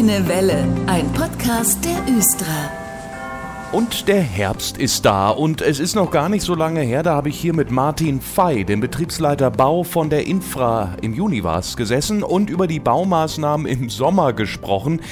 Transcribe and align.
Grüne 0.00 0.26
Welle, 0.28 0.66
ein 0.86 1.12
Podcast 1.12 1.84
der 1.84 2.16
Östra. 2.16 2.70
Und 3.70 4.08
der 4.08 4.22
Herbst 4.22 4.78
ist 4.78 5.04
da 5.04 5.28
und 5.28 5.60
es 5.60 5.78
ist 5.78 5.94
noch 5.94 6.10
gar 6.10 6.30
nicht 6.30 6.42
so 6.42 6.54
lange 6.54 6.80
her, 6.80 7.02
da 7.02 7.14
habe 7.14 7.28
ich 7.28 7.38
hier 7.38 7.52
mit 7.52 7.70
Martin 7.70 8.22
Fey, 8.22 8.64
dem 8.64 8.80
Betriebsleiter 8.80 9.50
Bau 9.50 9.82
von 9.82 10.08
der 10.08 10.26
Infra 10.26 10.96
im 11.02 11.12
Juni 11.12 11.44
war 11.44 11.58
es, 11.58 11.76
gesessen 11.76 12.22
und 12.22 12.48
über 12.48 12.66
die 12.66 12.80
Baumaßnahmen 12.80 13.66
im 13.66 13.90
Sommer 13.90 14.32
gesprochen. 14.32 15.02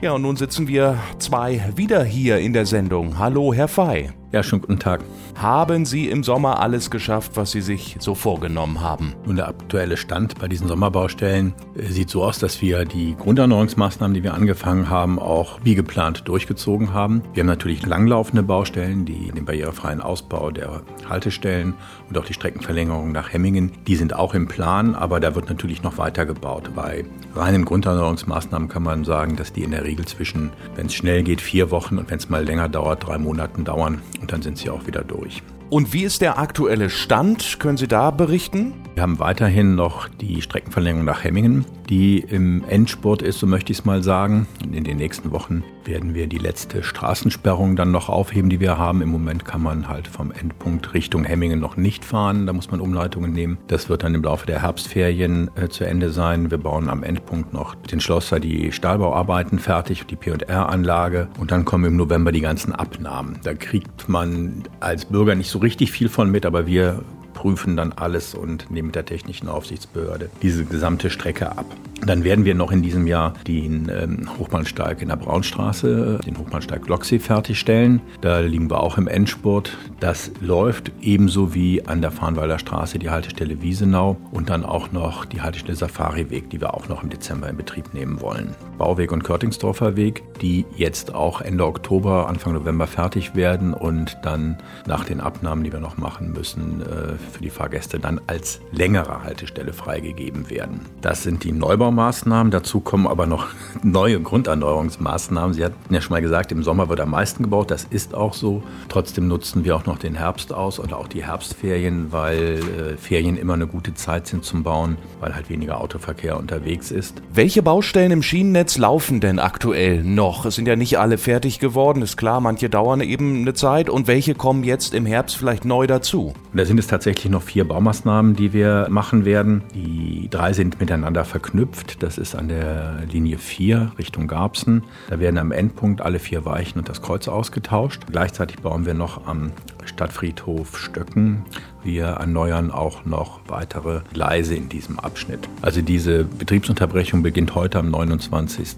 Ja, 0.00 0.12
und 0.12 0.22
nun 0.22 0.36
sitzen 0.36 0.66
wir 0.66 0.96
zwei 1.18 1.70
wieder 1.76 2.02
hier 2.02 2.38
in 2.38 2.54
der 2.54 2.64
Sendung. 2.64 3.18
Hallo, 3.18 3.52
Herr 3.52 3.68
Fey. 3.68 4.12
Ja, 4.32 4.42
schönen 4.42 4.62
guten 4.62 4.78
Tag. 4.78 5.02
Haben 5.34 5.84
Sie 5.84 6.08
im 6.08 6.24
Sommer 6.24 6.60
alles 6.60 6.90
geschafft, 6.90 7.32
was 7.34 7.50
Sie 7.50 7.60
sich 7.60 7.98
so 8.00 8.14
vorgenommen 8.14 8.80
haben? 8.80 9.12
Nun, 9.26 9.36
der 9.36 9.48
aktuelle 9.48 9.98
Stand 9.98 10.38
bei 10.38 10.48
diesen 10.48 10.68
Sommerbaustellen 10.68 11.52
äh, 11.76 11.82
sieht 11.92 12.08
so 12.08 12.24
aus, 12.24 12.38
dass 12.38 12.62
wir 12.62 12.86
die 12.86 13.14
Grunderneuerungsmaßnahmen, 13.14 14.14
die 14.14 14.22
wir 14.22 14.32
angefangen 14.32 14.88
haben, 14.88 15.18
auch 15.18 15.60
wie 15.64 15.74
geplant 15.74 16.26
durchgezogen 16.28 16.94
haben. 16.94 17.20
Wir 17.34 17.42
haben 17.42 17.48
natürlich 17.48 17.84
langlaufende 17.84 18.42
Baustellen, 18.42 19.04
die 19.04 19.30
den 19.32 19.44
barrierefreien 19.44 20.00
Ausbau 20.00 20.50
der 20.50 20.80
Haltestellen 21.06 21.74
und 22.08 22.16
auch 22.16 22.24
die 22.24 22.32
Streckenverlängerung 22.32 23.12
nach 23.12 23.34
Hemmingen, 23.34 23.72
die 23.86 23.96
sind 23.96 24.14
auch 24.14 24.32
im 24.32 24.48
Plan, 24.48 24.94
aber 24.94 25.20
da 25.20 25.34
wird 25.34 25.50
natürlich 25.50 25.82
noch 25.82 25.98
weiter 25.98 26.24
gebaut. 26.24 26.70
Bei 26.74 27.04
reinen 27.34 27.66
Grunderneuerungsmaßnahmen 27.66 28.70
kann 28.70 28.82
man 28.82 29.04
sagen, 29.04 29.36
dass 29.36 29.52
die 29.52 29.62
in 29.62 29.72
der 29.72 29.84
Regel 29.84 30.06
zwischen, 30.06 30.52
wenn 30.74 30.86
es 30.86 30.94
schnell 30.94 31.22
geht, 31.22 31.42
vier 31.42 31.70
Wochen 31.70 31.98
und 31.98 32.10
wenn 32.10 32.16
es 32.16 32.30
mal 32.30 32.42
länger 32.42 32.70
dauert, 32.70 33.06
drei 33.06 33.18
Monaten 33.18 33.64
dauern 33.64 34.00
und 34.22 34.32
dann 34.32 34.40
sind 34.40 34.56
sie 34.56 34.70
auch 34.70 34.86
wieder 34.86 35.04
durch. 35.04 35.42
Und 35.72 35.94
wie 35.94 36.02
ist 36.02 36.20
der 36.20 36.38
aktuelle 36.38 36.90
Stand? 36.90 37.58
Können 37.58 37.78
Sie 37.78 37.88
da 37.88 38.10
berichten? 38.10 38.74
Wir 38.94 39.04
haben 39.04 39.18
weiterhin 39.18 39.74
noch 39.74 40.06
die 40.06 40.42
Streckenverlängerung 40.42 41.06
nach 41.06 41.24
Hemmingen, 41.24 41.64
die 41.88 42.18
im 42.18 42.62
Endspurt 42.68 43.22
ist, 43.22 43.38
so 43.38 43.46
möchte 43.46 43.72
ich 43.72 43.78
es 43.78 43.84
mal 43.86 44.02
sagen. 44.02 44.46
In 44.70 44.84
den 44.84 44.98
nächsten 44.98 45.30
Wochen 45.30 45.64
werden 45.86 46.14
wir 46.14 46.26
die 46.26 46.38
letzte 46.38 46.82
Straßensperrung 46.82 47.74
dann 47.74 47.90
noch 47.90 48.10
aufheben, 48.10 48.50
die 48.50 48.60
wir 48.60 48.76
haben. 48.76 49.00
Im 49.00 49.08
Moment 49.08 49.46
kann 49.46 49.62
man 49.62 49.88
halt 49.88 50.08
vom 50.08 50.30
Endpunkt 50.30 50.92
Richtung 50.92 51.24
Hemmingen 51.24 51.58
noch 51.58 51.78
nicht 51.78 52.04
fahren. 52.04 52.46
Da 52.46 52.52
muss 52.52 52.70
man 52.70 52.80
Umleitungen 52.80 53.32
nehmen. 53.32 53.56
Das 53.66 53.88
wird 53.88 54.02
dann 54.02 54.14
im 54.14 54.22
Laufe 54.22 54.46
der 54.46 54.60
Herbstferien 54.60 55.50
äh, 55.56 55.68
zu 55.70 55.84
Ende 55.84 56.10
sein. 56.10 56.50
Wir 56.50 56.58
bauen 56.58 56.90
am 56.90 57.02
Endpunkt 57.02 57.54
noch 57.54 57.74
den 57.74 58.00
Schlosser 58.00 58.40
die 58.40 58.72
Stahlbauarbeiten 58.72 59.58
fertig, 59.58 60.04
die 60.06 60.16
P&R-Anlage. 60.16 61.28
Und 61.40 61.50
dann 61.50 61.64
kommen 61.64 61.86
im 61.86 61.96
November 61.96 62.30
die 62.30 62.42
ganzen 62.42 62.72
Abnahmen. 62.74 63.38
Da 63.42 63.54
kriegt 63.54 64.06
man 64.06 64.64
als 64.80 65.06
Bürger 65.06 65.34
nicht 65.34 65.50
so 65.50 65.61
richtig 65.62 65.92
viel 65.92 66.08
von 66.08 66.30
mit, 66.30 66.44
aber 66.46 66.66
wir 66.66 67.02
prüfen 67.42 67.76
dann 67.76 67.90
alles 67.90 68.36
und 68.36 68.70
nehmen 68.70 68.86
mit 68.86 68.94
der 68.94 69.04
technischen 69.04 69.48
Aufsichtsbehörde 69.48 70.30
diese 70.42 70.64
gesamte 70.64 71.10
Strecke 71.10 71.50
ab. 71.50 71.66
Dann 72.04 72.22
werden 72.22 72.44
wir 72.44 72.54
noch 72.54 72.70
in 72.70 72.82
diesem 72.82 73.06
Jahr 73.06 73.34
den 73.46 73.88
ähm, 73.88 74.28
Hochbahnsteig 74.38 75.02
in 75.02 75.08
der 75.08 75.16
Braunstraße, 75.16 76.18
den 76.26 76.36
Hochbahnsteig 76.38 76.88
Loxi 76.88 77.20
fertigstellen. 77.20 78.00
Da 78.20 78.40
liegen 78.40 78.70
wir 78.70 78.80
auch 78.80 78.98
im 78.98 79.06
Endspurt. 79.06 79.76
Das 80.00 80.32
läuft 80.40 80.90
ebenso 81.00 81.54
wie 81.54 81.86
an 81.86 82.00
der 82.00 82.10
Farnwalder 82.10 82.58
Straße 82.58 82.98
die 82.98 83.10
Haltestelle 83.10 83.62
Wiesenau 83.62 84.16
und 84.32 84.50
dann 84.50 84.64
auch 84.64 84.90
noch 84.90 85.24
die 85.24 85.42
Haltestelle 85.42 85.76
Safariweg, 85.76 86.50
die 86.50 86.60
wir 86.60 86.74
auch 86.74 86.88
noch 86.88 87.04
im 87.04 87.10
Dezember 87.10 87.48
in 87.48 87.56
Betrieb 87.56 87.94
nehmen 87.94 88.20
wollen. 88.20 88.54
Bauweg 88.78 89.12
und 89.12 89.22
Körtingsdorfer 89.22 89.94
Weg, 89.94 90.24
die 90.40 90.64
jetzt 90.76 91.14
auch 91.14 91.40
Ende 91.40 91.64
Oktober, 91.66 92.28
Anfang 92.28 92.54
November 92.54 92.88
fertig 92.88 93.36
werden 93.36 93.74
und 93.74 94.18
dann 94.22 94.58
nach 94.86 95.04
den 95.04 95.20
Abnahmen, 95.20 95.62
die 95.62 95.72
wir 95.72 95.78
noch 95.78 95.98
machen 95.98 96.32
müssen, 96.32 96.82
äh, 96.82 97.16
für 97.32 97.42
die 97.42 97.50
Fahrgäste 97.50 97.98
dann 97.98 98.20
als 98.26 98.60
längere 98.72 99.24
Haltestelle 99.24 99.72
freigegeben 99.72 100.50
werden. 100.50 100.80
Das 101.00 101.22
sind 101.22 101.44
die 101.44 101.52
Neubaumaßnahmen. 101.52 102.50
Dazu 102.50 102.80
kommen 102.80 103.06
aber 103.06 103.26
noch 103.26 103.48
neue 103.82 104.20
Grunderneuerungsmaßnahmen. 104.20 105.54
Sie 105.54 105.64
hatten 105.64 105.92
ja 105.92 106.00
schon 106.00 106.12
mal 106.12 106.22
gesagt, 106.22 106.52
im 106.52 106.62
Sommer 106.62 106.88
wird 106.88 107.00
am 107.00 107.10
meisten 107.10 107.42
gebaut. 107.42 107.70
Das 107.70 107.84
ist 107.84 108.14
auch 108.14 108.34
so. 108.34 108.62
Trotzdem 108.88 109.28
nutzen 109.28 109.64
wir 109.64 109.76
auch 109.76 109.86
noch 109.86 109.98
den 109.98 110.14
Herbst 110.14 110.52
aus 110.52 110.78
oder 110.78 110.98
auch 110.98 111.08
die 111.08 111.24
Herbstferien, 111.24 112.12
weil 112.12 112.60
äh, 112.60 112.96
Ferien 112.96 113.36
immer 113.36 113.54
eine 113.54 113.66
gute 113.66 113.94
Zeit 113.94 114.26
sind 114.26 114.44
zum 114.44 114.62
Bauen, 114.62 114.98
weil 115.20 115.34
halt 115.34 115.48
weniger 115.50 115.80
Autoverkehr 115.80 116.38
unterwegs 116.38 116.90
ist. 116.90 117.22
Welche 117.32 117.62
Baustellen 117.62 118.12
im 118.12 118.22
Schienennetz 118.22 118.78
laufen 118.78 119.20
denn 119.20 119.38
aktuell 119.38 120.02
noch? 120.02 120.44
Es 120.44 120.56
sind 120.56 120.68
ja 120.68 120.76
nicht 120.76 120.98
alle 120.98 121.18
fertig 121.18 121.58
geworden, 121.58 122.02
ist 122.02 122.16
klar, 122.16 122.40
manche 122.40 122.68
dauern 122.68 123.00
eben 123.00 123.42
eine 123.42 123.54
Zeit 123.54 123.88
und 123.88 124.06
welche 124.06 124.34
kommen 124.34 124.64
jetzt 124.64 124.94
im 124.94 125.06
Herbst 125.06 125.36
vielleicht 125.36 125.64
neu 125.64 125.86
dazu? 125.86 126.34
Da 126.52 126.64
sind 126.64 126.78
es 126.78 126.86
tatsächlich 126.86 127.21
noch 127.30 127.42
vier 127.42 127.66
Baumaßnahmen, 127.66 128.34
die 128.34 128.52
wir 128.52 128.86
machen 128.90 129.24
werden. 129.24 129.62
Die 129.74 130.28
drei 130.30 130.52
sind 130.52 130.80
miteinander 130.80 131.24
verknüpft. 131.24 132.02
Das 132.02 132.18
ist 132.18 132.34
an 132.34 132.48
der 132.48 133.04
Linie 133.10 133.38
4 133.38 133.92
Richtung 133.98 134.26
Garbsen. 134.26 134.84
Da 135.08 135.20
werden 135.20 135.38
am 135.38 135.52
Endpunkt 135.52 136.00
alle 136.00 136.18
vier 136.18 136.44
Weichen 136.44 136.78
und 136.78 136.88
das 136.88 137.02
Kreuz 137.02 137.28
ausgetauscht. 137.28 138.02
Gleichzeitig 138.10 138.58
bauen 138.58 138.86
wir 138.86 138.94
noch 138.94 139.26
am 139.26 139.52
Stadtfriedhof 139.84 140.78
Stöcken. 140.78 141.44
Wir 141.84 142.04
erneuern 142.04 142.70
auch 142.70 143.04
noch 143.04 143.40
weitere 143.48 144.00
Gleise 144.12 144.54
in 144.54 144.68
diesem 144.68 144.98
Abschnitt. 145.00 145.48
Also 145.62 145.82
diese 145.82 146.24
Betriebsunterbrechung 146.24 147.22
beginnt 147.22 147.54
heute 147.54 147.78
am 147.78 147.90
29. 147.90 148.76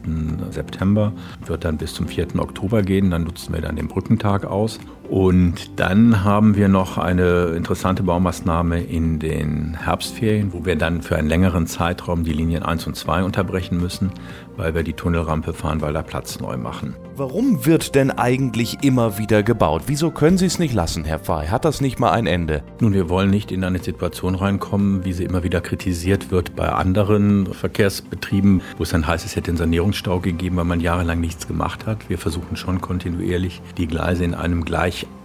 September, 0.51 1.13
wird 1.45 1.65
dann 1.65 1.77
bis 1.77 1.95
zum 1.95 2.09
4. 2.09 2.39
Oktober 2.39 2.83
gehen. 2.83 3.11
Dann 3.11 3.25
nutzen 3.25 3.53
wir 3.53 3.61
dann 3.61 3.77
den 3.77 3.89
Brückentag 3.89 4.45
aus. 4.45 4.79
Und 5.09 5.79
dann 5.79 6.25
haben 6.25 6.57
wir 6.57 6.69
noch 6.69 6.97
eine 6.97 7.53
interessante 7.57 8.03
Baumaßnahme 8.03 8.83
in 8.83 9.19
den 9.19 9.75
Herbstferien, 9.75 10.55
wo 10.55 10.65
wir 10.65 10.77
dann 10.77 11.03
für 11.03 11.17
einen 11.17 11.29
längeren 11.29 11.67
Zeitraum 11.67 12.25
die 12.25 12.33
Linien 12.33 12.63
1 12.63 12.87
und 12.87 12.97
2 12.97 13.23
unterbrechen 13.23 13.79
müssen, 13.79 14.13
weil 14.57 14.75
wir 14.75 14.83
die 14.83 14.95
Tunnelrampe 14.95 15.53
Farnwalder 15.53 16.03
Platz 16.03 16.41
neu 16.41 16.57
machen. 16.57 16.95
Warum 17.17 17.65
wird 17.65 17.95
denn 17.95 18.11
eigentlich 18.11 18.83
immer 18.83 19.19
wieder 19.19 19.45
gebaut? 19.45 19.83
Wieso 19.87 20.11
können 20.11 20.37
Sie 20.37 20.47
es 20.47 20.59
nicht 20.59 20.75
lassen, 20.75 21.05
Herr 21.05 21.21
Fey? 21.21 21.47
Hat 21.47 21.65
das 21.65 21.81
nicht 21.81 22.01
mal 22.01 22.11
ein 22.11 22.27
Ende? 22.27 22.65
Nun, 22.81 22.93
wir 22.93 23.09
wollen 23.09 23.31
nicht 23.31 23.53
in 23.53 23.63
eine 23.63 23.79
Situation 23.79 24.35
reinkommen, 24.35 25.05
wie 25.05 25.13
sie 25.13 25.23
immer 25.23 25.45
wieder 25.45 25.61
kritisiert 25.61 26.33
wird 26.33 26.57
bei 26.57 26.69
anderen 26.69 27.47
Verkehrsbetrieben, 27.47 28.63
wo 28.79 28.83
es 28.83 28.91
dann 28.91 29.07
heißt, 29.07 29.25
es 29.25 29.37
hätte 29.37 29.53
einen 29.53 29.59
Sanierungsstau 29.59 30.19
gegeben, 30.19 30.57
weil 30.57 30.65
man 30.65 30.81
jahrelang 30.81 31.21
nichts 31.21 31.47
gemacht 31.47 31.87
hat. 31.87 32.09
Wir 32.09 32.19
versuchen 32.19 32.57
schon 32.57 32.81
kontinuierlich 32.81 33.63
die 33.79 33.87
Gleise 33.87 34.25
in 34.25 34.35
einem 34.35 34.65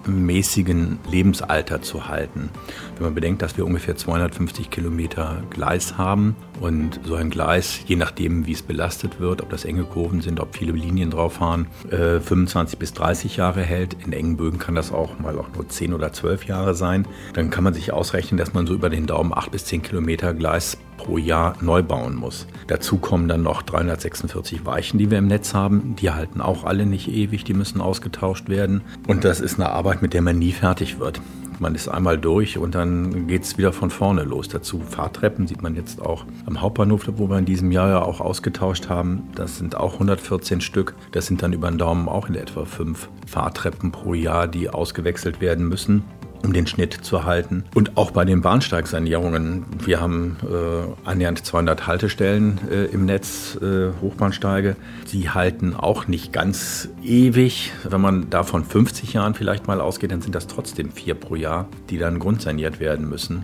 gleichmäßigen 0.03 0.99
Lebensalter 1.09 1.81
zu 1.81 2.07
halten. 2.07 2.49
Wenn 2.95 3.05
man 3.05 3.15
bedenkt, 3.15 3.41
dass 3.41 3.57
wir 3.57 3.65
ungefähr 3.65 3.95
250 3.95 4.69
Kilometer 4.69 5.43
Gleis 5.49 5.97
haben 5.97 6.35
und 6.59 6.99
so 7.03 7.15
ein 7.15 7.29
Gleis, 7.29 7.79
je 7.85 7.95
nachdem, 7.95 8.45
wie 8.45 8.53
es 8.53 8.61
belastet 8.61 9.19
wird, 9.19 9.41
ob 9.41 9.49
das 9.49 9.65
enge 9.65 9.83
Kurven 9.83 10.21
sind, 10.21 10.39
ob 10.39 10.55
viele 10.55 10.73
Linien 10.73 11.11
drauf 11.11 11.33
fahren, 11.33 11.67
25 11.89 12.75
äh, 12.75 12.79
bis 12.79 12.93
30 12.93 13.37
Jahre 13.37 13.61
hält. 13.61 13.95
In 14.05 14.13
engen 14.13 14.37
Bögen 14.37 14.59
kann 14.59 14.75
das 14.75 14.91
auch 14.91 15.19
mal 15.19 15.37
auch 15.37 15.49
nur 15.53 15.67
10 15.67 15.93
oder 15.93 16.11
12 16.11 16.45
Jahre 16.45 16.75
sein. 16.75 17.07
Dann 17.33 17.49
kann 17.49 17.63
man 17.63 17.73
sich 17.73 17.93
ausrechnen, 17.93 18.37
dass 18.37 18.53
man 18.53 18.67
so 18.67 18.73
über 18.73 18.89
den 18.89 19.05
Daumen 19.05 19.33
8 19.33 19.51
bis 19.51 19.65
10 19.65 19.81
Kilometer 19.81 20.33
Gleis 20.33 20.77
pro 20.99 21.17
Jahr 21.17 21.55
neu 21.61 21.81
bauen 21.81 22.13
muss. 22.13 22.45
Dazu 22.67 22.97
kommen 22.97 23.29
dann 23.29 23.41
noch 23.41 23.61
346 23.61 24.65
Weichen, 24.65 24.99
die 24.99 25.09
wir 25.09 25.17
im 25.17 25.27
Netz 25.27 25.53
haben. 25.53 25.95
Die 25.95 26.11
halten 26.11 26.41
auch 26.41 26.65
alle 26.65 26.85
nicht 26.85 27.07
ewig, 27.07 27.45
die 27.45 27.53
müssen 27.53 27.79
ausgetauscht 27.79 28.49
werden. 28.49 28.81
Und 29.07 29.23
das 29.23 29.39
ist 29.39 29.55
eine 29.55 29.69
Arbeit, 29.69 30.01
mit 30.01 30.13
der 30.13 30.21
man 30.21 30.37
nie 30.37 30.51
fertig 30.51 30.99
wird. 30.99 31.21
Man 31.59 31.73
ist 31.73 31.87
einmal 31.87 32.17
durch 32.17 32.57
und 32.57 32.75
dann 32.75 33.27
geht 33.27 33.43
es 33.43 33.57
wieder 33.57 33.71
von 33.71 33.89
vorne 33.89 34.23
los. 34.23 34.49
Dazu 34.49 34.81
Fahrtreppen 34.81 35.47
sieht 35.47 35.61
man 35.61 35.75
jetzt 35.75 36.01
auch 36.01 36.25
am 36.45 36.61
Hauptbahnhof, 36.61 37.09
wo 37.15 37.29
wir 37.29 37.37
in 37.37 37.45
diesem 37.45 37.71
Jahr 37.71 37.89
ja 37.89 38.01
auch 38.01 38.19
ausgetauscht 38.19 38.89
haben. 38.89 39.23
Das 39.35 39.57
sind 39.57 39.75
auch 39.75 39.93
114 39.93 40.59
Stück. 40.59 40.95
Das 41.13 41.27
sind 41.27 41.41
dann 41.43 41.53
über 41.53 41.69
den 41.69 41.77
Daumen 41.77 42.09
auch 42.09 42.27
in 42.27 42.35
etwa 42.35 42.65
fünf 42.65 43.09
Fahrtreppen 43.25 43.91
pro 43.91 44.13
Jahr, 44.13 44.47
die 44.47 44.69
ausgewechselt 44.69 45.39
werden 45.39 45.67
müssen 45.67 46.03
um 46.43 46.53
den 46.53 46.67
Schnitt 46.67 46.93
zu 46.93 47.23
halten. 47.23 47.63
Und 47.75 47.97
auch 47.97 48.11
bei 48.11 48.25
den 48.25 48.41
Bahnsteigsanierungen. 48.41 49.65
Wir 49.83 50.01
haben 50.01 50.37
äh, 50.43 51.07
annähernd 51.07 51.45
200 51.45 51.87
Haltestellen 51.87 52.59
äh, 52.69 52.85
im 52.85 53.05
Netz, 53.05 53.57
äh, 53.61 53.91
Hochbahnsteige. 54.01 54.75
Die 55.11 55.29
halten 55.29 55.75
auch 55.75 56.07
nicht 56.07 56.33
ganz 56.33 56.89
ewig. 57.03 57.71
Wenn 57.83 58.01
man 58.01 58.29
da 58.29 58.43
von 58.43 58.63
50 58.63 59.13
Jahren 59.13 59.33
vielleicht 59.33 59.67
mal 59.67 59.81
ausgeht, 59.81 60.11
dann 60.11 60.21
sind 60.21 60.35
das 60.35 60.47
trotzdem 60.47 60.91
vier 60.91 61.15
pro 61.15 61.35
Jahr, 61.35 61.67
die 61.89 61.97
dann 61.97 62.19
grundsaniert 62.19 62.79
werden 62.79 63.09
müssen. 63.09 63.43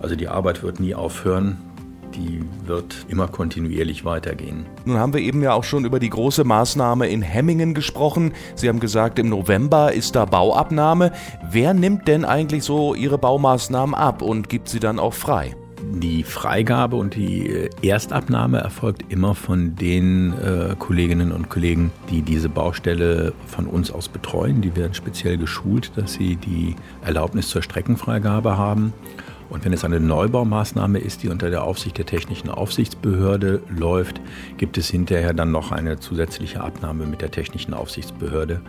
Also 0.00 0.16
die 0.16 0.28
Arbeit 0.28 0.62
wird 0.62 0.80
nie 0.80 0.94
aufhören 0.94 1.58
die 2.14 2.42
wird 2.64 3.06
immer 3.08 3.28
kontinuierlich 3.28 4.04
weitergehen. 4.04 4.66
Nun 4.84 4.98
haben 4.98 5.12
wir 5.12 5.20
eben 5.20 5.42
ja 5.42 5.52
auch 5.52 5.64
schon 5.64 5.84
über 5.84 5.98
die 5.98 6.10
große 6.10 6.44
Maßnahme 6.44 7.08
in 7.08 7.22
Hemmingen 7.22 7.74
gesprochen. 7.74 8.32
Sie 8.54 8.68
haben 8.68 8.80
gesagt, 8.80 9.18
im 9.18 9.28
November 9.28 9.92
ist 9.92 10.16
da 10.16 10.24
Bauabnahme. 10.24 11.12
Wer 11.50 11.74
nimmt 11.74 12.08
denn 12.08 12.24
eigentlich 12.24 12.64
so 12.64 12.94
Ihre 12.94 13.18
Baumaßnahmen 13.18 13.94
ab 13.94 14.22
und 14.22 14.48
gibt 14.48 14.68
sie 14.68 14.80
dann 14.80 14.98
auch 14.98 15.14
frei? 15.14 15.54
Die 15.92 16.22
Freigabe 16.22 16.96
und 16.96 17.14
die 17.14 17.48
äh, 17.50 17.70
Erstabnahme 17.82 18.58
erfolgt 18.58 19.12
immer 19.12 19.34
von 19.34 19.76
den 19.76 20.32
äh, 20.32 20.74
Kolleginnen 20.78 21.30
und 21.30 21.50
Kollegen, 21.50 21.92
die 22.10 22.22
diese 22.22 22.48
Baustelle 22.48 23.32
von 23.46 23.66
uns 23.66 23.90
aus 23.90 24.08
betreuen. 24.08 24.60
Die 24.62 24.74
werden 24.76 24.94
speziell 24.94 25.36
geschult, 25.36 25.92
dass 25.96 26.14
sie 26.14 26.36
die 26.36 26.74
Erlaubnis 27.04 27.48
zur 27.48 27.62
Streckenfreigabe 27.62 28.56
haben. 28.56 28.92
Und 29.50 29.64
wenn 29.64 29.72
es 29.72 29.84
eine 29.84 30.00
Neubaumaßnahme 30.00 30.98
ist, 30.98 31.22
die 31.22 31.28
unter 31.28 31.50
der 31.50 31.64
Aufsicht 31.64 31.98
der 31.98 32.06
technischen 32.06 32.50
Aufsichtsbehörde 32.50 33.62
läuft, 33.68 34.20
gibt 34.56 34.78
es 34.78 34.88
hinterher 34.88 35.34
dann 35.34 35.52
noch 35.52 35.72
eine 35.72 35.98
zusätzliche 35.98 36.60
Abnahme 36.60 37.06
mit 37.06 37.20
der 37.20 37.30
technischen 37.30 37.74
Aufsichtsbehörde, 37.74 38.60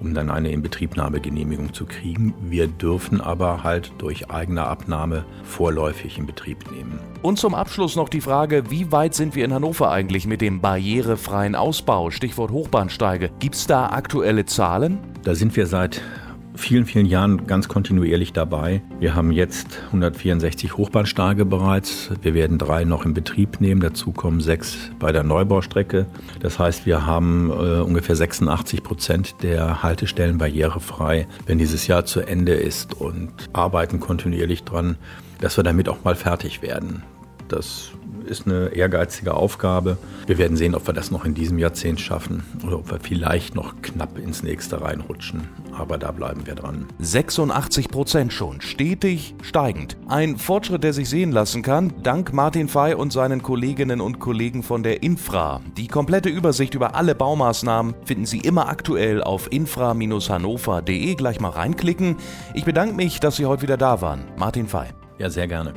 um 0.00 0.14
dann 0.14 0.30
eine 0.30 0.50
Inbetriebnahmegenehmigung 0.50 1.72
zu 1.74 1.86
kriegen. 1.86 2.34
Wir 2.42 2.66
dürfen 2.66 3.20
aber 3.20 3.62
halt 3.62 3.92
durch 3.98 4.30
eigene 4.30 4.64
Abnahme 4.64 5.24
vorläufig 5.44 6.18
in 6.18 6.26
Betrieb 6.26 6.70
nehmen. 6.72 6.98
Und 7.22 7.38
zum 7.38 7.54
Abschluss 7.54 7.94
noch 7.94 8.08
die 8.08 8.20
Frage, 8.20 8.70
wie 8.70 8.90
weit 8.90 9.14
sind 9.14 9.36
wir 9.36 9.44
in 9.44 9.54
Hannover 9.54 9.90
eigentlich 9.90 10.26
mit 10.26 10.40
dem 10.40 10.60
barrierefreien 10.60 11.54
Ausbau? 11.54 12.10
Stichwort 12.10 12.50
Hochbahnsteige. 12.50 13.30
Gibt 13.38 13.54
es 13.54 13.66
da 13.66 13.90
aktuelle 13.90 14.44
Zahlen? 14.44 14.98
Da 15.22 15.36
sind 15.36 15.54
wir 15.54 15.66
seit 15.66 16.00
vielen, 16.54 16.86
vielen 16.86 17.06
Jahren 17.06 17.46
ganz 17.46 17.68
kontinuierlich 17.68 18.32
dabei. 18.32 18.82
Wir 19.00 19.14
haben 19.14 19.32
jetzt 19.32 19.80
164 19.86 20.76
Hochbahnsteige 20.76 21.44
bereits. 21.44 22.10
Wir 22.22 22.34
werden 22.34 22.58
drei 22.58 22.84
noch 22.84 23.04
in 23.04 23.14
Betrieb 23.14 23.60
nehmen. 23.60 23.80
Dazu 23.80 24.12
kommen 24.12 24.40
sechs 24.40 24.90
bei 24.98 25.12
der 25.12 25.22
Neubaustrecke. 25.22 26.06
Das 26.40 26.58
heißt, 26.58 26.86
wir 26.86 27.06
haben 27.06 27.50
äh, 27.50 27.80
ungefähr 27.80 28.16
86 28.16 28.82
Prozent 28.82 29.42
der 29.42 29.82
Haltestellen 29.82 30.38
barrierefrei, 30.38 31.26
wenn 31.46 31.58
dieses 31.58 31.86
Jahr 31.86 32.04
zu 32.04 32.20
Ende 32.20 32.52
ist 32.54 32.94
und 32.94 33.32
arbeiten 33.52 34.00
kontinuierlich 34.00 34.64
dran, 34.64 34.96
dass 35.40 35.56
wir 35.56 35.64
damit 35.64 35.88
auch 35.88 36.04
mal 36.04 36.14
fertig 36.14 36.62
werden. 36.62 37.02
Das 37.48 37.92
ist 38.24 38.46
eine 38.46 38.68
ehrgeizige 38.68 39.34
Aufgabe. 39.34 39.98
Wir 40.26 40.38
werden 40.38 40.56
sehen, 40.56 40.74
ob 40.74 40.86
wir 40.86 40.94
das 40.94 41.10
noch 41.10 41.24
in 41.24 41.34
diesem 41.34 41.58
Jahrzehnt 41.58 42.00
schaffen 42.00 42.42
oder 42.66 42.78
ob 42.78 42.90
wir 42.90 43.00
vielleicht 43.00 43.54
noch 43.54 43.80
knapp 43.82 44.18
ins 44.18 44.42
nächste 44.42 44.80
reinrutschen. 44.80 45.48
Aber 45.72 45.98
da 45.98 46.12
bleiben 46.12 46.46
wir 46.46 46.54
dran. 46.54 46.86
86 46.98 47.88
Prozent 47.88 48.32
schon, 48.32 48.60
stetig 48.60 49.34
steigend. 49.42 49.96
Ein 50.08 50.36
Fortschritt, 50.36 50.84
der 50.84 50.92
sich 50.92 51.08
sehen 51.08 51.32
lassen 51.32 51.62
kann, 51.62 51.92
dank 52.02 52.32
Martin 52.32 52.68
Fey 52.68 52.94
und 52.94 53.12
seinen 53.12 53.42
Kolleginnen 53.42 54.00
und 54.00 54.18
Kollegen 54.18 54.62
von 54.62 54.82
der 54.82 55.02
Infra. 55.02 55.60
Die 55.76 55.88
komplette 55.88 56.28
Übersicht 56.28 56.74
über 56.74 56.94
alle 56.94 57.14
Baumaßnahmen 57.14 57.94
finden 58.04 58.26
Sie 58.26 58.40
immer 58.40 58.68
aktuell 58.68 59.22
auf 59.22 59.50
infra-hannover.de. 59.50 61.14
Gleich 61.14 61.40
mal 61.40 61.50
reinklicken. 61.50 62.16
Ich 62.54 62.64
bedanke 62.64 62.94
mich, 62.94 63.20
dass 63.20 63.36
Sie 63.36 63.46
heute 63.46 63.62
wieder 63.62 63.76
da 63.76 64.00
waren. 64.00 64.24
Martin 64.36 64.68
Fey. 64.68 64.88
Ja, 65.18 65.30
sehr 65.30 65.46
gerne. 65.46 65.72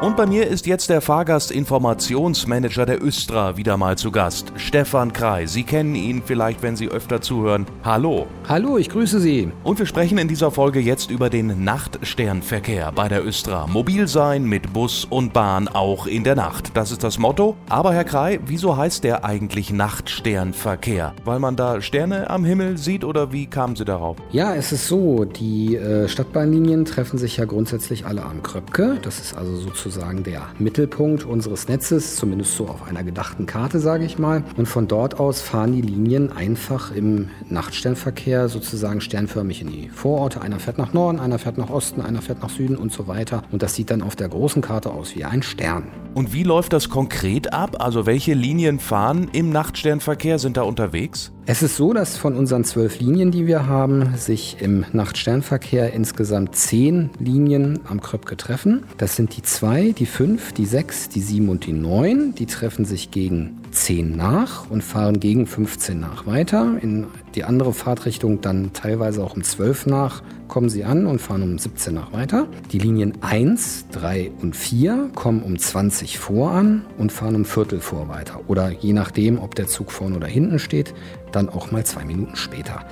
Und 0.00 0.16
bei 0.16 0.24
mir 0.24 0.46
ist 0.46 0.64
jetzt 0.64 0.88
der 0.88 1.02
Fahrgastinformationsmanager 1.02 2.86
der 2.86 3.04
Östra 3.04 3.58
wieder 3.58 3.76
mal 3.76 3.98
zu 3.98 4.10
Gast, 4.10 4.50
Stefan 4.56 5.12
Krei. 5.12 5.44
Sie 5.44 5.62
kennen 5.62 5.94
ihn 5.94 6.22
vielleicht, 6.24 6.62
wenn 6.62 6.74
Sie 6.74 6.88
öfter 6.88 7.20
zuhören. 7.20 7.66
Hallo. 7.84 8.26
Hallo, 8.48 8.78
ich 8.78 8.88
grüße 8.88 9.20
Sie. 9.20 9.52
Und 9.62 9.78
wir 9.78 9.84
sprechen 9.84 10.16
in 10.16 10.26
dieser 10.26 10.50
Folge 10.50 10.80
jetzt 10.80 11.10
über 11.10 11.28
den 11.28 11.64
Nachtsternverkehr 11.64 12.92
bei 12.92 13.08
der 13.08 13.26
Östra. 13.26 13.66
Mobil 13.66 14.08
sein 14.08 14.44
mit 14.44 14.72
Bus 14.72 15.04
und 15.04 15.34
Bahn 15.34 15.68
auch 15.68 16.06
in 16.06 16.24
der 16.24 16.34
Nacht. 16.34 16.70
Das 16.72 16.92
ist 16.92 17.04
das 17.04 17.18
Motto. 17.18 17.56
Aber 17.68 17.92
Herr 17.92 18.04
Krei, 18.04 18.40
wieso 18.46 18.78
heißt 18.78 19.04
der 19.04 19.26
eigentlich 19.26 19.70
Nachtsternverkehr? 19.70 21.12
Weil 21.26 21.40
man 21.40 21.56
da 21.56 21.82
Sterne 21.82 22.30
am 22.30 22.46
Himmel 22.46 22.78
sieht 22.78 23.04
oder 23.04 23.32
wie 23.32 23.48
kamen 23.48 23.76
Sie 23.76 23.84
darauf? 23.84 24.16
Ja, 24.32 24.54
es 24.54 24.72
ist 24.72 24.88
so, 24.88 25.26
die 25.26 25.76
äh, 25.76 26.08
Stadtbahnlinien 26.08 26.86
treffen 26.86 27.18
sich 27.18 27.36
ja 27.36 27.44
grundsätzlich 27.44 28.06
alle 28.06 28.24
am 28.24 28.42
Kröpke. 28.42 28.98
Das 29.02 29.20
ist 29.20 29.36
also 29.36 29.56
sozusagen 29.56 29.89
sozusagen 29.90 30.22
der 30.22 30.42
Mittelpunkt 30.58 31.24
unseres 31.24 31.66
Netzes, 31.68 32.14
zumindest 32.14 32.54
so 32.54 32.68
auf 32.68 32.86
einer 32.86 33.02
gedachten 33.02 33.46
Karte, 33.46 33.80
sage 33.80 34.04
ich 34.04 34.18
mal. 34.18 34.44
Und 34.56 34.66
von 34.66 34.86
dort 34.86 35.18
aus 35.18 35.42
fahren 35.42 35.72
die 35.72 35.80
Linien 35.80 36.30
einfach 36.30 36.94
im 36.94 37.28
Nachtsternverkehr 37.48 38.48
sozusagen 38.48 39.00
sternförmig 39.00 39.62
in 39.62 39.68
die 39.68 39.88
Vororte. 39.88 40.42
Einer 40.42 40.60
fährt 40.60 40.78
nach 40.78 40.92
Norden, 40.92 41.18
einer 41.18 41.40
fährt 41.40 41.58
nach 41.58 41.70
Osten, 41.70 42.00
einer 42.00 42.22
fährt 42.22 42.40
nach 42.40 42.50
Süden 42.50 42.76
und 42.76 42.92
so 42.92 43.08
weiter. 43.08 43.42
Und 43.50 43.62
das 43.62 43.74
sieht 43.74 43.90
dann 43.90 44.02
auf 44.02 44.14
der 44.14 44.28
großen 44.28 44.62
Karte 44.62 44.90
aus 44.90 45.16
wie 45.16 45.24
ein 45.24 45.42
Stern. 45.42 45.88
Und 46.14 46.32
wie 46.32 46.44
läuft 46.44 46.72
das 46.72 46.88
konkret 46.88 47.52
ab? 47.52 47.76
Also 47.80 48.06
welche 48.06 48.34
Linien 48.34 48.78
fahren 48.78 49.28
im 49.32 49.50
Nachtsternverkehr, 49.50 50.38
sind 50.38 50.56
da 50.56 50.62
unterwegs? 50.62 51.32
Es 51.46 51.62
ist 51.62 51.76
so, 51.76 51.92
dass 51.92 52.16
von 52.16 52.36
unseren 52.36 52.64
zwölf 52.64 53.00
Linien, 53.00 53.30
die 53.30 53.46
wir 53.46 53.66
haben, 53.66 54.16
sich 54.16 54.58
im 54.60 54.84
Nachtsternverkehr 54.92 55.92
insgesamt 55.92 56.54
zehn 56.54 57.10
Linien 57.18 57.80
am 57.88 58.00
Kröpke 58.00 58.36
treffen. 58.36 58.84
Das 58.98 59.16
sind 59.16 59.36
die 59.36 59.42
zwei, 59.42 59.92
die 59.92 60.06
fünf, 60.06 60.52
die 60.52 60.66
sechs, 60.66 61.08
die 61.08 61.20
sieben 61.20 61.48
und 61.48 61.66
die 61.66 61.72
neun. 61.72 62.34
Die 62.36 62.46
treffen 62.46 62.84
sich 62.84 63.10
gegen 63.10 63.59
10 63.70 64.16
nach 64.16 64.70
und 64.70 64.82
fahren 64.82 65.20
gegen 65.20 65.46
15 65.46 65.98
nach 66.00 66.26
weiter. 66.26 66.78
In 66.80 67.06
die 67.34 67.44
andere 67.44 67.72
Fahrtrichtung 67.72 68.40
dann 68.40 68.72
teilweise 68.72 69.22
auch 69.22 69.36
um 69.36 69.42
12 69.42 69.86
nach 69.86 70.22
kommen 70.48 70.68
sie 70.68 70.84
an 70.84 71.06
und 71.06 71.20
fahren 71.20 71.42
um 71.42 71.58
17 71.58 71.94
nach 71.94 72.12
weiter. 72.12 72.48
Die 72.72 72.78
Linien 72.78 73.22
1, 73.22 73.86
3 73.92 74.32
und 74.42 74.56
4 74.56 75.10
kommen 75.14 75.42
um 75.42 75.56
20 75.56 76.18
vor 76.18 76.50
an 76.50 76.84
und 76.98 77.12
fahren 77.12 77.36
um 77.36 77.44
Viertel 77.44 77.80
vor 77.80 78.08
weiter. 78.08 78.40
Oder 78.48 78.70
je 78.70 78.92
nachdem, 78.92 79.38
ob 79.38 79.54
der 79.54 79.68
Zug 79.68 79.92
vorne 79.92 80.16
oder 80.16 80.26
hinten 80.26 80.58
steht, 80.58 80.92
dann 81.30 81.48
auch 81.48 81.70
mal 81.70 81.84
zwei 81.84 82.04
Minuten 82.04 82.34
später. 82.34 82.84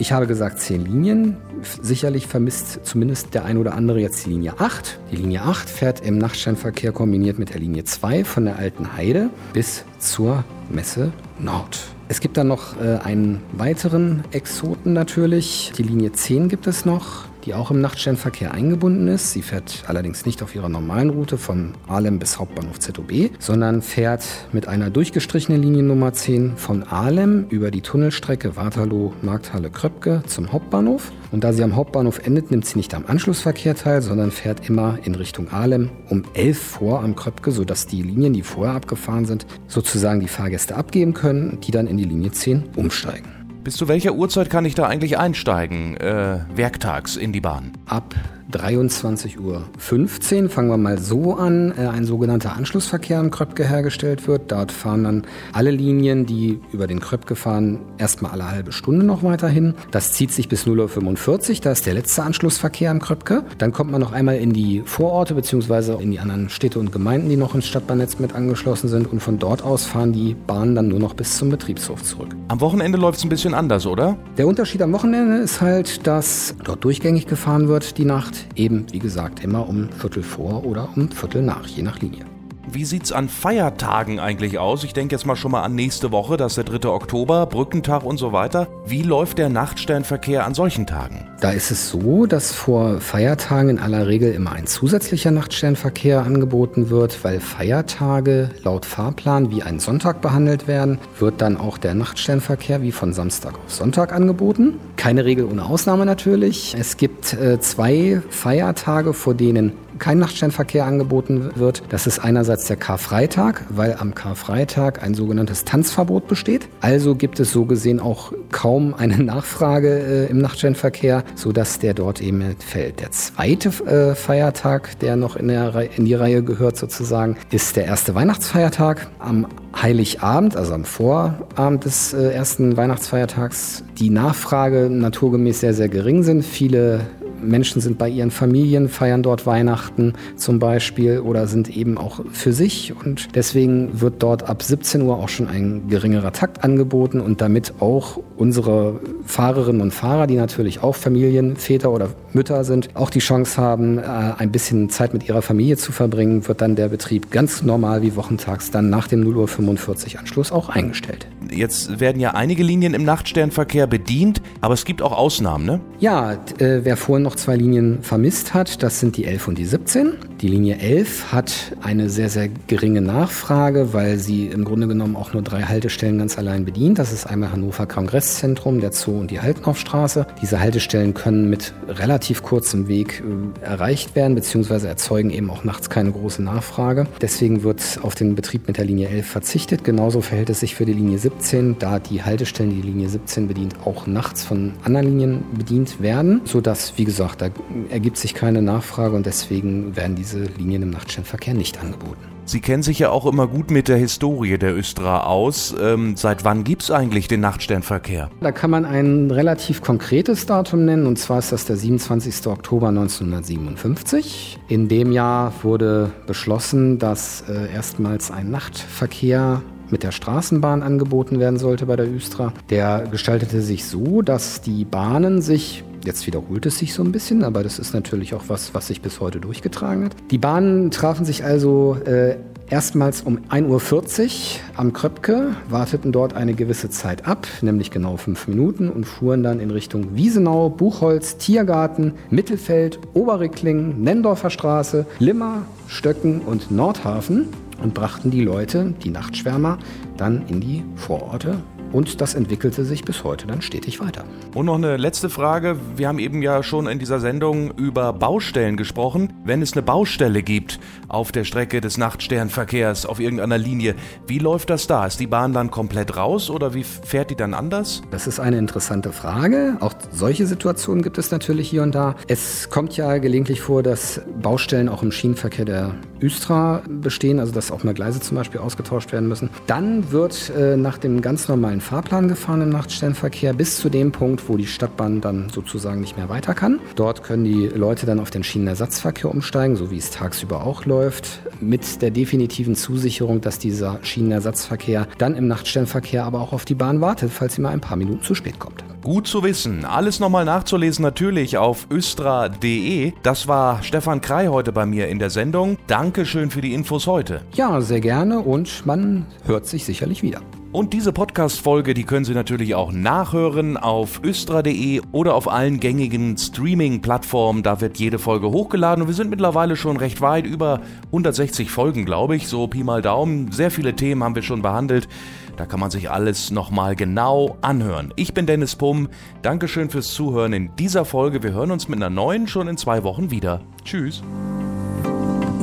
Ich 0.00 0.12
habe 0.12 0.26
gesagt 0.26 0.58
10 0.60 0.86
Linien. 0.86 1.36
Sicherlich 1.82 2.26
vermisst 2.26 2.86
zumindest 2.86 3.34
der 3.34 3.44
ein 3.44 3.58
oder 3.58 3.74
andere 3.74 4.00
jetzt 4.00 4.24
die 4.24 4.30
Linie 4.30 4.54
8. 4.58 4.98
Die 5.12 5.16
Linie 5.16 5.42
8 5.42 5.68
fährt 5.68 6.00
im 6.00 6.16
Nachtscheinverkehr 6.16 6.90
kombiniert 6.90 7.38
mit 7.38 7.50
der 7.50 7.60
Linie 7.60 7.84
2 7.84 8.24
von 8.24 8.46
der 8.46 8.58
Alten 8.58 8.96
Heide 8.96 9.28
bis 9.52 9.84
zur 9.98 10.42
Messe 10.70 11.12
Nord. 11.38 11.80
Es 12.08 12.20
gibt 12.20 12.38
dann 12.38 12.48
noch 12.48 12.80
äh, 12.80 12.96
einen 13.04 13.42
weiteren 13.52 14.24
Exoten 14.30 14.94
natürlich. 14.94 15.72
Die 15.76 15.82
Linie 15.82 16.12
10 16.12 16.48
gibt 16.48 16.66
es 16.66 16.86
noch 16.86 17.26
die 17.44 17.54
auch 17.54 17.70
im 17.70 17.80
Nachtsternverkehr 17.80 18.52
eingebunden 18.52 19.08
ist. 19.08 19.32
Sie 19.32 19.42
fährt 19.42 19.84
allerdings 19.86 20.26
nicht 20.26 20.42
auf 20.42 20.54
ihrer 20.54 20.68
normalen 20.68 21.10
Route 21.10 21.38
von 21.38 21.72
Ahlem 21.88 22.18
bis 22.18 22.38
Hauptbahnhof 22.38 22.78
ZOB, 22.78 23.30
sondern 23.38 23.82
fährt 23.82 24.24
mit 24.52 24.68
einer 24.68 24.90
durchgestrichenen 24.90 25.62
Linie 25.62 25.82
Nummer 25.82 26.12
10 26.12 26.56
von 26.56 26.82
Ahlem 26.82 27.46
über 27.48 27.70
die 27.70 27.80
Tunnelstrecke 27.80 28.56
Waterloo-Markthalle-Kröpke 28.56 30.22
zum 30.26 30.52
Hauptbahnhof. 30.52 31.12
Und 31.32 31.44
da 31.44 31.52
sie 31.52 31.62
am 31.62 31.76
Hauptbahnhof 31.76 32.18
endet, 32.26 32.50
nimmt 32.50 32.66
sie 32.66 32.76
nicht 32.76 32.94
am 32.94 33.04
Anschlussverkehr 33.06 33.74
teil, 33.74 34.02
sondern 34.02 34.30
fährt 34.30 34.68
immer 34.68 34.98
in 35.04 35.14
Richtung 35.14 35.52
Ahlem 35.52 35.90
um 36.08 36.24
11 36.34 36.58
vor 36.58 37.02
am 37.02 37.14
Kröpke, 37.14 37.52
sodass 37.52 37.86
die 37.86 38.02
Linien, 38.02 38.32
die 38.32 38.42
vorher 38.42 38.74
abgefahren 38.74 39.26
sind, 39.26 39.46
sozusagen 39.68 40.20
die 40.20 40.28
Fahrgäste 40.28 40.76
abgeben 40.76 41.14
können, 41.14 41.58
die 41.60 41.70
dann 41.70 41.86
in 41.86 41.96
die 41.96 42.04
Linie 42.04 42.32
10 42.32 42.70
umsteigen. 42.76 43.39
Bis 43.62 43.76
zu 43.76 43.88
welcher 43.88 44.14
Uhrzeit 44.14 44.48
kann 44.48 44.64
ich 44.64 44.74
da 44.74 44.86
eigentlich 44.86 45.18
einsteigen, 45.18 45.96
äh, 45.98 46.38
werktags 46.54 47.16
in 47.16 47.32
die 47.32 47.42
Bahn? 47.42 47.72
Ab 47.86 48.14
23.15 48.50 50.42
Uhr 50.42 50.50
fangen 50.50 50.68
wir 50.68 50.76
mal 50.76 50.98
so 50.98 51.34
an, 51.34 51.72
äh, 51.76 51.86
ein 51.86 52.04
sogenannter 52.04 52.56
Anschlussverkehr 52.56 53.20
in 53.20 53.30
Kröpke 53.30 53.64
hergestellt 53.68 54.26
wird. 54.26 54.50
Dort 54.52 54.72
fahren 54.72 55.04
dann 55.04 55.22
alle 55.52 55.70
Linien, 55.70 56.26
die 56.26 56.60
über 56.72 56.86
den 56.86 57.00
Kröpke 57.00 57.36
fahren, 57.36 57.78
erstmal 57.98 58.32
alle 58.32 58.50
halbe 58.50 58.72
Stunde 58.72 59.04
noch 59.04 59.22
weiterhin. 59.22 59.74
Das 59.90 60.12
zieht 60.12 60.32
sich 60.32 60.48
bis 60.48 60.66
0.45 60.66 61.50
Uhr, 61.50 61.56
da 61.62 61.72
ist 61.72 61.86
der 61.86 61.94
letzte 61.94 62.22
Anschlussverkehr 62.22 62.90
am 62.90 63.00
Kröpke. 63.00 63.44
Dann 63.58 63.72
kommt 63.72 63.90
man 63.90 64.00
noch 64.00 64.12
einmal 64.12 64.36
in 64.36 64.52
die 64.52 64.82
Vororte 64.84 65.34
bzw. 65.34 66.02
in 66.02 66.10
die 66.10 66.18
anderen 66.18 66.48
Städte 66.48 66.78
und 66.78 66.92
Gemeinden, 66.92 67.28
die 67.28 67.36
noch 67.36 67.54
ins 67.54 67.66
Stadtbahnnetz 67.66 68.18
mit 68.18 68.34
angeschlossen 68.34 68.88
sind. 68.88 69.10
Und 69.12 69.20
von 69.20 69.38
dort 69.38 69.62
aus 69.62 69.84
fahren 69.84 70.12
die 70.12 70.34
Bahnen 70.34 70.74
dann 70.74 70.88
nur 70.88 70.98
noch 70.98 71.14
bis 71.14 71.36
zum 71.36 71.50
Betriebshof 71.50 72.02
zurück. 72.02 72.34
Am 72.48 72.60
Wochenende 72.60 72.98
läuft 72.98 73.18
es 73.18 73.24
ein 73.24 73.28
bisschen 73.28 73.54
anders, 73.54 73.86
oder? 73.86 74.16
Der 74.36 74.46
Unterschied 74.46 74.82
am 74.82 74.92
Wochenende 74.92 75.38
ist 75.38 75.60
halt, 75.60 76.06
dass 76.06 76.54
dort 76.64 76.84
durchgängig 76.84 77.26
gefahren 77.26 77.68
wird 77.68 77.98
die 77.98 78.04
Nacht 78.04 78.39
eben, 78.54 78.86
wie 78.92 78.98
gesagt, 78.98 79.42
immer 79.44 79.68
um 79.68 79.90
Viertel 79.90 80.22
vor 80.22 80.64
oder 80.64 80.88
um 80.96 81.10
Viertel 81.10 81.42
nach, 81.42 81.66
je 81.66 81.82
nach 81.82 82.00
Linie. 82.00 82.24
Wie 82.70 82.84
sieht's 82.84 83.10
an 83.10 83.28
Feiertagen 83.28 84.20
eigentlich 84.20 84.58
aus? 84.58 84.84
Ich 84.84 84.92
denke 84.92 85.14
jetzt 85.14 85.26
mal 85.26 85.36
schon 85.36 85.50
mal 85.50 85.62
an 85.62 85.74
nächste 85.74 86.12
Woche, 86.12 86.36
das 86.36 86.56
ist 86.56 86.68
der 86.68 86.78
3. 86.78 86.88
Oktober, 86.88 87.46
Brückentag 87.46 88.04
und 88.04 88.18
so 88.18 88.32
weiter. 88.32 88.68
Wie 88.86 89.02
läuft 89.02 89.38
der 89.38 89.48
Nachtsternverkehr 89.48 90.44
an 90.44 90.54
solchen 90.54 90.86
Tagen? 90.86 91.29
Da 91.40 91.52
ist 91.52 91.70
es 91.70 91.88
so, 91.88 92.26
dass 92.26 92.52
vor 92.52 93.00
Feiertagen 93.00 93.70
in 93.70 93.78
aller 93.78 94.06
Regel 94.06 94.34
immer 94.34 94.52
ein 94.52 94.66
zusätzlicher 94.66 95.30
Nachtsternverkehr 95.30 96.22
angeboten 96.22 96.90
wird, 96.90 97.24
weil 97.24 97.40
Feiertage 97.40 98.50
laut 98.62 98.84
Fahrplan 98.84 99.50
wie 99.50 99.62
ein 99.62 99.80
Sonntag 99.80 100.20
behandelt 100.20 100.68
werden, 100.68 100.98
wird 101.18 101.40
dann 101.40 101.56
auch 101.56 101.78
der 101.78 101.94
Nachtsternverkehr 101.94 102.82
wie 102.82 102.92
von 102.92 103.14
Samstag 103.14 103.54
auf 103.54 103.72
Sonntag 103.72 104.12
angeboten. 104.12 104.74
Keine 104.96 105.24
Regel 105.24 105.46
ohne 105.46 105.64
Ausnahme 105.64 106.04
natürlich. 106.04 106.76
Es 106.78 106.98
gibt 106.98 107.32
äh, 107.32 107.58
zwei 107.58 108.20
Feiertage, 108.28 109.14
vor 109.14 109.32
denen 109.32 109.72
kein 110.00 110.18
Nachtsternverkehr 110.18 110.86
angeboten 110.86 111.50
wird. 111.54 111.82
Das 111.90 112.06
ist 112.06 112.18
einerseits 112.18 112.66
der 112.66 112.76
Karfreitag, 112.76 113.66
weil 113.68 113.94
am 113.98 114.14
Karfreitag 114.14 115.02
ein 115.02 115.14
sogenanntes 115.14 115.64
Tanzverbot 115.64 116.26
besteht. 116.26 116.68
Also 116.80 117.14
gibt 117.14 117.38
es 117.38 117.52
so 117.52 117.66
gesehen 117.66 118.00
auch 118.00 118.32
kaum 118.50 118.94
eine 118.94 119.22
Nachfrage 119.22 120.26
äh, 120.26 120.30
im 120.30 120.38
Nachtsternverkehr, 120.38 121.22
sodass 121.34 121.78
der 121.78 121.94
dort 121.94 122.20
eben 122.20 122.56
fällt. 122.58 123.00
Der 123.00 123.10
zweite 123.10 123.68
äh, 123.86 124.14
Feiertag, 124.14 124.98
der 125.00 125.16
noch 125.16 125.36
in, 125.36 125.48
der 125.48 125.90
in 125.96 126.04
die 126.04 126.14
Reihe 126.14 126.42
gehört 126.42 126.76
sozusagen, 126.76 127.36
ist 127.50 127.76
der 127.76 127.84
erste 127.84 128.14
Weihnachtsfeiertag. 128.14 129.08
Am 129.18 129.46
Heiligabend, 129.80 130.56
also 130.56 130.74
am 130.74 130.84
Vorabend 130.84 131.84
des 131.84 132.12
äh, 132.12 132.30
ersten 132.32 132.76
Weihnachtsfeiertags, 132.76 133.84
die 133.98 134.10
Nachfrage 134.10 134.90
naturgemäß 134.90 135.60
sehr, 135.60 135.74
sehr 135.74 135.88
gering 135.88 136.22
sind. 136.22 136.44
Viele 136.44 137.06
Menschen 137.42 137.80
sind 137.80 137.98
bei 137.98 138.08
ihren 138.08 138.30
Familien, 138.30 138.88
feiern 138.88 139.22
dort 139.22 139.46
Weihnachten 139.46 140.14
zum 140.36 140.58
Beispiel 140.58 141.20
oder 141.20 141.46
sind 141.46 141.74
eben 141.76 141.98
auch 141.98 142.20
für 142.32 142.52
sich. 142.52 142.94
Und 143.04 143.34
deswegen 143.34 144.00
wird 144.00 144.22
dort 144.22 144.48
ab 144.48 144.62
17 144.62 145.02
Uhr 145.02 145.18
auch 145.18 145.28
schon 145.28 145.48
ein 145.48 145.88
geringerer 145.88 146.32
Takt 146.32 146.64
angeboten 146.64 147.20
und 147.20 147.40
damit 147.40 147.74
auch 147.80 148.20
unsere 148.36 149.00
Fahrerinnen 149.24 149.80
und 149.80 149.92
Fahrer, 149.92 150.26
die 150.26 150.36
natürlich 150.36 150.82
auch 150.82 150.96
Familienväter 150.96 151.90
oder 151.90 152.10
Mütter 152.34 152.64
sind, 152.64 152.90
auch 152.94 153.10
die 153.10 153.18
Chance 153.18 153.60
haben, 153.60 153.98
äh, 153.98 154.02
ein 154.02 154.50
bisschen 154.52 154.90
Zeit 154.90 155.12
mit 155.12 155.28
ihrer 155.28 155.42
Familie 155.42 155.76
zu 155.76 155.92
verbringen, 155.92 156.46
wird 156.48 156.60
dann 156.60 156.76
der 156.76 156.88
Betrieb 156.88 157.30
ganz 157.30 157.62
normal 157.62 158.02
wie 158.02 158.16
wochentags 158.16 158.70
dann 158.70 158.90
nach 158.90 159.08
dem 159.08 159.22
0.45 159.22 160.14
Uhr 160.14 160.20
Anschluss 160.20 160.52
auch 160.52 160.68
eingestellt. 160.68 161.26
Jetzt 161.50 162.00
werden 162.00 162.20
ja 162.20 162.32
einige 162.32 162.62
Linien 162.62 162.94
im 162.94 163.04
Nachtsternverkehr 163.04 163.86
bedient, 163.86 164.40
aber 164.60 164.74
es 164.74 164.84
gibt 164.84 165.02
auch 165.02 165.12
Ausnahmen, 165.12 165.64
ne? 165.64 165.80
Ja, 165.98 166.32
äh, 166.58 166.80
wer 166.84 166.96
vorhin 166.96 167.24
noch 167.24 167.36
zwei 167.36 167.56
Linien 167.56 167.98
vermisst 168.02 168.54
hat, 168.54 168.82
das 168.82 169.00
sind 169.00 169.16
die 169.16 169.24
11 169.24 169.48
und 169.48 169.58
die 169.58 169.64
17. 169.64 170.12
Die 170.40 170.48
Linie 170.48 170.78
11 170.78 171.32
hat 171.32 171.52
eine 171.82 172.08
sehr, 172.08 172.30
sehr 172.30 172.48
geringe 172.66 173.00
Nachfrage, 173.00 173.92
weil 173.92 174.18
sie 174.18 174.46
im 174.46 174.64
Grunde 174.64 174.86
genommen 174.86 175.16
auch 175.16 175.32
nur 175.32 175.42
drei 175.42 175.62
Haltestellen 175.62 176.18
ganz 176.18 176.38
allein 176.38 176.64
bedient. 176.64 176.98
Das 176.98 177.12
ist 177.12 177.26
einmal 177.26 177.52
Hannover 177.52 177.86
Kongresszentrum, 177.86 178.80
der 178.80 178.92
Zoo 178.92 179.18
und 179.18 179.30
die 179.30 179.40
Haltenaufstraße. 179.40 180.26
Diese 180.40 180.60
Haltestellen 180.60 181.14
können 181.14 181.50
mit 181.50 181.74
relativ 181.88 182.19
kurzem 182.42 182.88
Weg 182.88 183.22
äh, 183.22 183.64
erreicht 183.64 184.14
werden, 184.14 184.34
beziehungsweise 184.34 184.88
erzeugen 184.88 185.30
eben 185.30 185.50
auch 185.50 185.64
nachts 185.64 185.90
keine 185.90 186.12
große 186.12 186.42
Nachfrage. 186.42 187.06
Deswegen 187.20 187.62
wird 187.62 188.00
auf 188.02 188.14
den 188.14 188.34
Betrieb 188.34 188.66
mit 188.68 188.76
der 188.76 188.84
Linie 188.84 189.08
11 189.08 189.26
verzichtet. 189.26 189.84
Genauso 189.84 190.20
verhält 190.20 190.50
es 190.50 190.60
sich 190.60 190.74
für 190.74 190.84
die 190.84 190.92
Linie 190.92 191.18
17, 191.18 191.76
da 191.78 191.98
die 191.98 192.22
Haltestellen, 192.22 192.70
die 192.70 192.80
die 192.80 192.88
Linie 192.88 193.08
17 193.08 193.48
bedient, 193.48 193.74
auch 193.84 194.06
nachts 194.06 194.44
von 194.44 194.72
anderen 194.84 195.06
Linien 195.06 195.44
bedient 195.56 196.00
werden, 196.00 196.42
sodass, 196.44 196.94
wie 196.96 197.04
gesagt, 197.04 197.42
da 197.42 197.48
ergibt 197.90 198.16
sich 198.16 198.34
keine 198.34 198.62
Nachfrage 198.62 199.16
und 199.16 199.26
deswegen 199.26 199.96
werden 199.96 200.16
diese 200.16 200.44
Linien 200.58 200.82
im 200.82 200.90
Nachtsternverkehr 200.90 201.54
nicht 201.54 201.80
angeboten. 201.80 202.30
Sie 202.44 202.60
kennen 202.60 202.82
sich 202.82 202.98
ja 202.98 203.10
auch 203.10 203.26
immer 203.26 203.46
gut 203.46 203.70
mit 203.70 203.88
der 203.88 203.96
Historie 203.96 204.58
der 204.58 204.76
Östra 204.76 205.24
aus. 205.24 205.74
Ähm, 205.80 206.16
seit 206.16 206.44
wann 206.44 206.64
gibt 206.64 206.82
es 206.82 206.90
eigentlich 206.90 207.28
den 207.28 207.40
Nachtsternverkehr? 207.40 208.30
Da 208.40 208.52
kann 208.52 208.70
man 208.70 208.84
ein 208.84 209.30
relativ 209.30 209.82
konkretes 209.82 210.46
Datum 210.46 210.84
nennen, 210.84 211.06
und 211.06 211.18
zwar 211.18 211.38
ist 211.38 211.52
das 211.52 211.64
der 211.64 211.76
27. 211.76 212.46
Oktober 212.46 212.88
1957. 212.88 214.58
In 214.68 214.88
dem 214.88 215.12
Jahr 215.12 215.52
wurde 215.62 216.10
beschlossen, 216.26 216.98
dass 216.98 217.44
äh, 217.48 217.72
erstmals 217.72 218.30
ein 218.30 218.50
Nachtverkehr 218.50 219.62
mit 219.90 220.02
der 220.02 220.12
Straßenbahn 220.12 220.82
angeboten 220.82 221.40
werden 221.40 221.58
sollte 221.58 221.86
bei 221.86 221.96
der 221.96 222.12
Östra. 222.12 222.52
Der 222.70 223.06
gestaltete 223.10 223.60
sich 223.60 223.84
so, 223.84 224.22
dass 224.22 224.60
die 224.60 224.84
Bahnen 224.84 225.42
sich 225.42 225.84
Jetzt 226.04 226.26
wiederholt 226.26 226.64
es 226.66 226.78
sich 226.78 226.94
so 226.94 227.02
ein 227.02 227.12
bisschen, 227.12 227.44
aber 227.44 227.62
das 227.62 227.78
ist 227.78 227.92
natürlich 227.92 228.34
auch 228.34 228.44
was, 228.48 228.74
was 228.74 228.86
sich 228.86 229.02
bis 229.02 229.20
heute 229.20 229.38
durchgetragen 229.40 230.04
hat. 230.04 230.16
Die 230.30 230.38
Bahnen 230.38 230.90
trafen 230.90 231.26
sich 231.26 231.44
also 231.44 231.96
äh, 232.06 232.36
erstmals 232.70 233.20
um 233.22 233.38
1.40 233.50 233.66
Uhr 233.68 234.60
am 234.76 234.92
Kröpke, 234.92 235.56
warteten 235.68 236.12
dort 236.12 236.34
eine 236.34 236.54
gewisse 236.54 236.88
Zeit 236.88 237.26
ab, 237.26 237.46
nämlich 237.60 237.90
genau 237.90 238.16
fünf 238.16 238.48
Minuten, 238.48 238.88
und 238.88 239.04
fuhren 239.04 239.42
dann 239.42 239.60
in 239.60 239.70
Richtung 239.70 240.16
Wiesenau, 240.16 240.70
Buchholz, 240.70 241.36
Tiergarten, 241.36 242.14
Mittelfeld, 242.30 242.98
Oberrickling, 243.12 244.02
Nendorfer 244.02 244.50
Straße, 244.50 245.04
Limmer, 245.18 245.62
Stöcken 245.86 246.40
und 246.40 246.70
Nordhafen 246.70 247.48
und 247.82 247.92
brachten 247.92 248.30
die 248.30 248.42
Leute, 248.42 248.94
die 249.02 249.10
Nachtschwärmer, 249.10 249.78
dann 250.16 250.46
in 250.48 250.60
die 250.60 250.84
Vororte 250.96 251.58
und 251.92 252.20
das 252.20 252.34
entwickelte 252.34 252.84
sich 252.84 253.04
bis 253.04 253.24
heute 253.24 253.46
dann 253.46 253.62
stetig 253.62 254.00
weiter. 254.00 254.24
Und 254.54 254.66
noch 254.66 254.76
eine 254.76 254.96
letzte 254.96 255.30
Frage. 255.30 255.76
Wir 255.96 256.08
haben 256.08 256.18
eben 256.18 256.42
ja 256.42 256.62
schon 256.62 256.86
in 256.86 256.98
dieser 256.98 257.20
Sendung 257.20 257.72
über 257.76 258.12
Baustellen 258.12 258.76
gesprochen. 258.76 259.32
Wenn 259.44 259.62
es 259.62 259.72
eine 259.72 259.82
Baustelle 259.82 260.42
gibt 260.42 260.80
auf 261.08 261.32
der 261.32 261.44
Strecke 261.44 261.80
des 261.80 261.98
Nachtsternverkehrs 261.98 263.06
auf 263.06 263.20
irgendeiner 263.20 263.58
Linie, 263.58 263.94
wie 264.26 264.38
läuft 264.38 264.70
das 264.70 264.86
da? 264.86 265.06
Ist 265.06 265.20
die 265.20 265.26
Bahn 265.26 265.52
dann 265.52 265.70
komplett 265.70 266.16
raus 266.16 266.50
oder 266.50 266.74
wie 266.74 266.84
fährt 266.84 267.30
die 267.30 267.36
dann 267.36 267.54
anders? 267.54 268.02
Das 268.10 268.26
ist 268.26 268.40
eine 268.40 268.58
interessante 268.58 269.12
Frage. 269.12 269.76
Auch 269.80 269.94
solche 270.10 270.46
Situationen 270.46 271.02
gibt 271.02 271.18
es 271.18 271.30
natürlich 271.30 271.68
hier 271.68 271.82
und 271.82 271.94
da. 271.94 272.14
Es 272.28 272.70
kommt 272.70 272.96
ja 272.96 273.18
gelegentlich 273.18 273.60
vor, 273.60 273.82
dass 273.82 274.20
Baustellen 274.40 274.88
auch 274.88 275.02
im 275.02 275.12
Schienenverkehr 275.12 275.64
der 275.64 275.94
Östra 276.22 276.82
bestehen, 276.88 277.38
also 277.38 277.52
dass 277.52 277.70
auch 277.70 277.84
mal 277.84 277.94
Gleise 277.94 278.20
zum 278.20 278.36
Beispiel 278.36 278.60
ausgetauscht 278.60 279.12
werden 279.12 279.28
müssen. 279.28 279.50
Dann 279.66 280.10
wird 280.12 280.52
äh, 280.56 280.76
nach 280.76 280.98
dem 280.98 281.20
ganz 281.20 281.48
normalen 281.48 281.80
Fahrplan 281.80 282.28
gefahren 282.28 282.62
im 282.62 282.70
Nachtstellenverkehr 282.70 283.52
bis 283.52 283.78
zu 283.78 283.88
dem 283.88 284.12
Punkt, 284.12 284.48
wo 284.48 284.56
die 284.56 284.66
Stadtbahn 284.66 285.20
dann 285.20 285.48
sozusagen 285.50 286.00
nicht 286.00 286.16
mehr 286.16 286.28
weiter 286.28 286.54
kann. 286.54 286.80
Dort 286.96 287.22
können 287.22 287.44
die 287.44 287.66
Leute 287.66 288.06
dann 288.06 288.20
auf 288.20 288.30
den 288.30 288.44
Schienenersatzverkehr 288.44 289.30
umsteigen, 289.30 289.76
so 289.76 289.90
wie 289.90 289.98
es 289.98 290.10
tagsüber 290.10 290.64
auch 290.64 290.84
läuft, 290.84 291.40
mit 291.60 292.02
der 292.02 292.10
definitiven 292.10 292.74
Zusicherung, 292.74 293.40
dass 293.40 293.58
dieser 293.58 293.98
Schienenersatzverkehr 294.02 295.06
dann 295.18 295.34
im 295.34 295.48
Nachtstellenverkehr 295.48 296.24
aber 296.24 296.40
auch 296.40 296.52
auf 296.52 296.64
die 296.64 296.74
Bahn 296.74 297.00
wartet, 297.00 297.30
falls 297.30 297.54
sie 297.54 297.62
mal 297.62 297.70
ein 297.70 297.80
paar 297.80 297.96
Minuten 297.96 298.22
zu 298.22 298.34
spät 298.34 298.58
kommt. 298.58 298.84
Gut 299.02 299.26
zu 299.26 299.42
wissen. 299.42 299.86
Alles 299.86 300.20
nochmal 300.20 300.44
nachzulesen 300.44 301.02
natürlich 301.02 301.56
auf 301.56 301.86
östra.de. 301.90 303.12
Das 303.22 303.48
war 303.48 303.82
Stefan 303.82 304.20
Krei 304.20 304.48
heute 304.48 304.72
bei 304.72 304.84
mir 304.84 305.08
in 305.08 305.18
der 305.18 305.30
Sendung. 305.30 305.78
Dankeschön 305.86 306.50
für 306.50 306.60
die 306.60 306.74
Infos 306.74 307.06
heute. 307.06 307.40
Ja, 307.54 307.80
sehr 307.80 308.00
gerne 308.00 308.40
und 308.40 308.84
man 308.84 309.24
hört 309.46 309.66
sich 309.66 309.86
sicherlich 309.86 310.22
wieder. 310.22 310.42
Und 310.72 310.92
diese 310.92 311.12
Podcast-Folge, 311.12 311.94
die 311.94 312.04
können 312.04 312.24
Sie 312.24 312.34
natürlich 312.34 312.76
auch 312.76 312.92
nachhören 312.92 313.76
auf 313.76 314.20
östra.de 314.22 315.00
oder 315.10 315.34
auf 315.34 315.50
allen 315.50 315.80
gängigen 315.80 316.36
Streaming-Plattformen. 316.36 317.64
Da 317.64 317.80
wird 317.80 317.98
jede 317.98 318.20
Folge 318.20 318.50
hochgeladen 318.50 319.02
und 319.02 319.08
wir 319.08 319.14
sind 319.16 319.30
mittlerweile 319.30 319.74
schon 319.74 319.96
recht 319.96 320.20
weit, 320.20 320.46
über 320.46 320.80
160 321.06 321.70
Folgen, 321.70 322.04
glaube 322.04 322.36
ich, 322.36 322.46
so 322.46 322.68
Pi 322.68 322.84
mal 322.84 323.02
Daumen. 323.02 323.50
Sehr 323.50 323.72
viele 323.72 323.96
Themen 323.96 324.22
haben 324.22 324.36
wir 324.36 324.42
schon 324.42 324.62
behandelt. 324.62 325.08
Da 325.56 325.66
kann 325.66 325.80
man 325.80 325.90
sich 325.90 326.10
alles 326.10 326.50
nochmal 326.50 326.96
genau 326.96 327.56
anhören. 327.60 328.12
Ich 328.16 328.34
bin 328.34 328.46
Dennis 328.46 328.76
Pumm. 328.76 329.08
Dankeschön 329.42 329.90
fürs 329.90 330.08
Zuhören 330.08 330.52
in 330.52 330.74
dieser 330.76 331.04
Folge. 331.04 331.42
Wir 331.42 331.52
hören 331.52 331.70
uns 331.70 331.88
mit 331.88 331.98
einer 331.98 332.10
neuen 332.10 332.48
schon 332.48 332.68
in 332.68 332.76
zwei 332.76 333.02
Wochen 333.02 333.30
wieder. 333.30 333.60
Tschüss. 333.84 334.22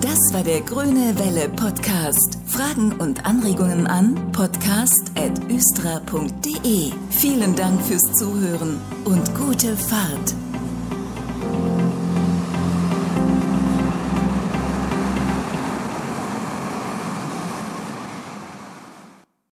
Das 0.01 0.34
war 0.34 0.44
der 0.44 0.62
Grüne 0.62 1.17
Welle 1.17 1.50
Podcast. 1.50 2.38
Fragen 2.46 2.94
und 2.94 3.25
Anregungen 3.25 3.88
an 3.88 4.15
podcast.östra.de. 4.32 6.91
Vielen 7.10 7.56
Dank 7.56 7.82
fürs 7.82 8.13
Zuhören 8.13 8.79
und 9.06 9.36
gute 9.36 9.75
Fahrt. 9.75 10.36